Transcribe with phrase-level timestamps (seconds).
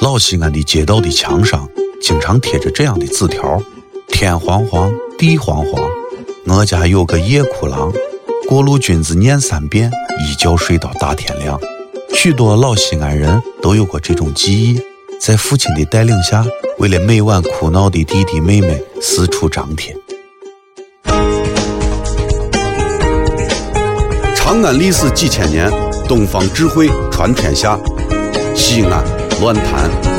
[0.00, 1.68] 老西安的街道的墙上
[2.00, 3.60] 经常贴着这样的字条：
[4.06, 5.82] 天黄黄，地黄黄，
[6.46, 7.92] 我家有个夜哭郎，
[8.48, 9.90] 过路君子念三遍，
[10.24, 11.58] 一觉睡到大天亮。
[12.14, 14.80] 许多老西安人都有过这种记忆，
[15.20, 16.46] 在父亲的带领下，
[16.78, 19.96] 为了每晚哭闹的弟弟妹妹四处张贴。
[24.36, 25.68] 长安历史几千年，
[26.06, 27.78] 东方智慧传天下。
[28.54, 29.04] 西安
[29.40, 30.17] 乱谈。